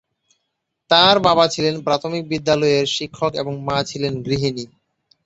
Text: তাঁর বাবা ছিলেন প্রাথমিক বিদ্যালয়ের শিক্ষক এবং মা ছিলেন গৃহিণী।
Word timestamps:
তাঁর 0.89 1.15
বাবা 1.27 1.45
ছিলেন 1.47 1.75
প্রাথমিক 1.87 2.23
বিদ্যালয়ের 2.31 2.85
শিক্ষক 2.95 3.31
এবং 3.35 3.53
মা 3.67 3.77
ছিলেন 3.89 4.13
গৃহিণী। 4.25 4.65